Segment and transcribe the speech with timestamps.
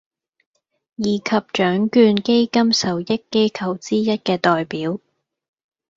[0.95, 4.97] 以及獎卷基金受惠機構之一嘅代表